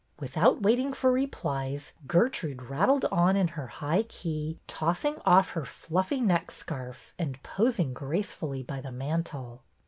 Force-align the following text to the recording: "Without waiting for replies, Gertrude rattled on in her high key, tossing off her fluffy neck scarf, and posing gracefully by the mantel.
"Without 0.19 0.63
waiting 0.63 0.93
for 0.93 1.11
replies, 1.11 1.93
Gertrude 2.07 2.63
rattled 2.71 3.05
on 3.11 3.35
in 3.35 3.49
her 3.49 3.67
high 3.67 4.01
key, 4.09 4.57
tossing 4.65 5.17
off 5.27 5.51
her 5.51 5.63
fluffy 5.63 6.19
neck 6.19 6.49
scarf, 6.49 7.13
and 7.19 7.37
posing 7.43 7.93
gracefully 7.93 8.63
by 8.63 8.81
the 8.81 8.91
mantel. 8.91 9.61